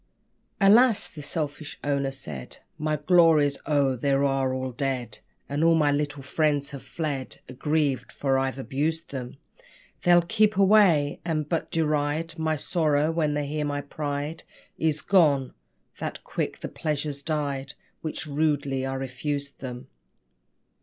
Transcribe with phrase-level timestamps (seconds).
[0.59, 3.95] "Alas!" the selfish owner said, "My Glories oh!
[3.95, 4.25] they all
[4.67, 5.19] are dead!
[5.47, 8.11] And all my little friends have fled Aggrieved!
[8.11, 9.37] for I've abused them.
[10.01, 14.41] They'll keep away, and but deride My sorrow, when they hear my pride
[14.79, 15.53] Is gone;
[15.99, 19.87] that quick the pleasures died Which rudely I refused them!"